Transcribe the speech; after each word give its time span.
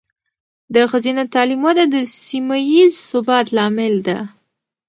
د 0.73 0.75
ښځینه 0.91 1.23
تعلیم 1.33 1.61
وده 1.67 1.83
د 1.93 1.95
سیمه 2.25 2.57
ایز 2.71 2.93
ثبات 3.09 3.45
لامل 3.57 3.95
ده. 4.07 4.17